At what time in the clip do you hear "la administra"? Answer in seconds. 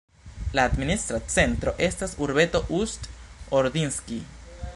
0.59-1.19